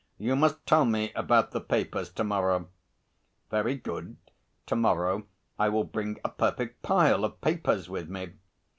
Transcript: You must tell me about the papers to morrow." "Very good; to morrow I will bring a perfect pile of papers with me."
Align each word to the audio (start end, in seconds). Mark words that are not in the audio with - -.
You 0.17 0.35
must 0.35 0.65
tell 0.65 0.83
me 0.83 1.11
about 1.13 1.51
the 1.51 1.61
papers 1.61 2.09
to 2.13 2.23
morrow." 2.23 2.69
"Very 3.51 3.75
good; 3.75 4.17
to 4.65 4.75
morrow 4.75 5.27
I 5.59 5.69
will 5.69 5.83
bring 5.83 6.17
a 6.25 6.29
perfect 6.29 6.81
pile 6.81 7.23
of 7.23 7.39
papers 7.39 7.87
with 7.87 8.09
me." 8.09 8.31